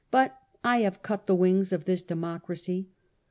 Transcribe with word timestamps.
But 0.09 0.35
I 0.63 0.77
have 0.79 1.03
cut 1.03 1.27
the 1.27 1.35
wings 1.35 1.71
of 1.71 1.85
this 1.85 2.01
democracy. 2.01 2.89